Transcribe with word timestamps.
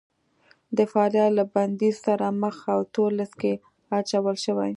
د 0.77 0.79
فعالیت 0.91 1.29
له 1.37 1.43
بندیز 1.53 1.95
سره 2.07 2.25
مخ 2.41 2.55
او 2.73 2.79
تور 2.93 3.11
لیست 3.19 3.35
کې 3.41 3.53
اچول 3.97 4.37
شوي 4.45 4.69